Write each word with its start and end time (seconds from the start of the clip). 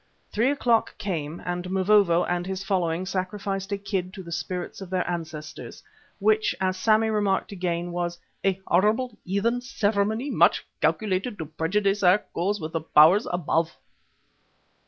Three 0.31 0.49
o'clock 0.49 0.97
came 0.97 1.43
and 1.45 1.69
Mavovo 1.69 2.23
and 2.25 2.47
his 2.47 2.63
following 2.63 3.05
sacrificed 3.05 3.71
a 3.71 3.77
kid 3.77 4.15
to 4.15 4.23
the 4.23 4.31
spirits 4.31 4.81
of 4.81 4.89
their 4.89 5.07
ancestors, 5.07 5.83
which, 6.17 6.55
as 6.59 6.75
Sammy 6.75 7.11
remarked 7.11 7.51
again, 7.51 7.91
was 7.91 8.17
"a 8.43 8.59
horrible, 8.65 9.15
heathen 9.23 9.61
ceremony 9.61 10.31
much 10.31 10.65
calculated 10.81 11.37
to 11.37 11.45
prejudice 11.45 12.01
our 12.01 12.17
cause 12.17 12.59
with 12.59 12.75
Powers 12.95 13.27
Above." 13.31 13.77